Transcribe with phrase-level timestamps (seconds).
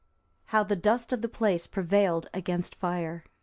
[0.45, 3.23] How the dust of that place prevailed against fire.